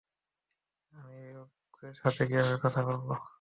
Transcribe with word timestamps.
আমি 0.93 1.15
এই 1.21 1.31
লোকেদের 1.35 1.95
সাথে 2.01 2.21
কীভাবে 2.29 2.55
কথা 2.63 2.81
বলব? 2.87 3.07